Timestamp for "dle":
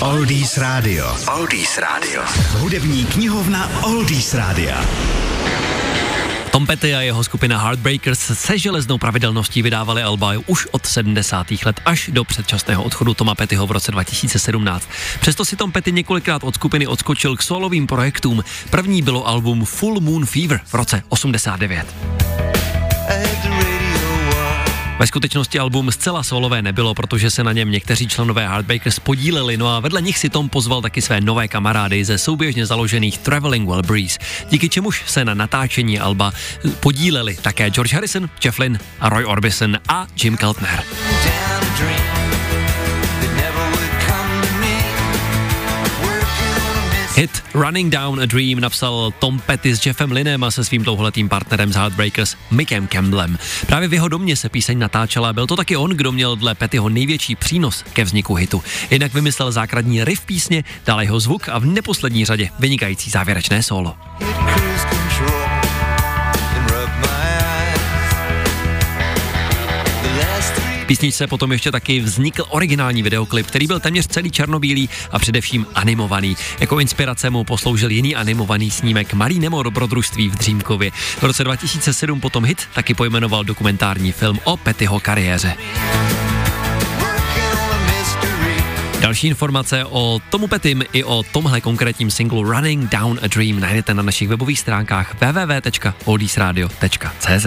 56.36-56.54